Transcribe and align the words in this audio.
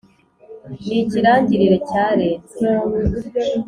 ni 0.85 0.95
ikirangirire 1.03 1.75
cyarenze 1.87 2.59